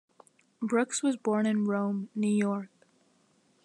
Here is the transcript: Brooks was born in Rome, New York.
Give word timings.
Brooks 0.63 1.03
was 1.03 1.15
born 1.15 1.45
in 1.45 1.65
Rome, 1.65 2.09
New 2.15 2.27
York. 2.27 2.69